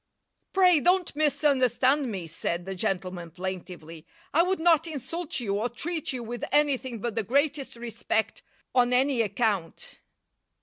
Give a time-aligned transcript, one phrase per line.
[0.51, 6.11] "Pray don't misunderstand me," said the gentleman, plaintively; "I would not insult you or treat
[6.11, 8.41] you with anything but the greatest respect
[8.73, 9.99] on any account."